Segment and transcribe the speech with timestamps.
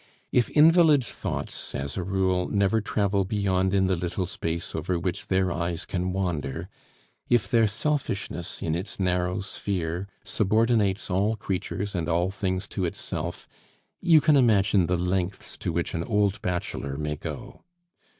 [0.31, 5.27] If invalid's thoughts, as a rule, never travel beyond in the little space over which
[5.27, 6.69] his eyes can wander;
[7.29, 13.47] if their selfishness, in its narrow sphere, subordinates all creatures and all things to itself,
[14.01, 17.61] you can imagine the lengths to which an old bachelor may go.